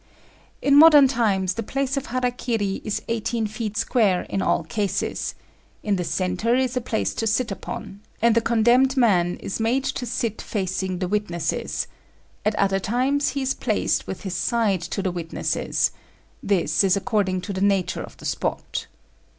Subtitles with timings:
[0.63, 5.35] In modern times the place of hara kiri is eighteen feet square in all cases;
[5.83, 9.83] in the centre is a place to sit upon, and the condemned man is made
[9.83, 11.85] to sit facing the witnesses;
[12.43, 15.91] at other times he is placed with his side to the witnesses:
[16.41, 18.87] this is according to the nature of the spot.